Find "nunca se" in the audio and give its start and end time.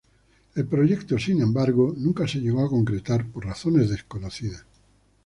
1.95-2.39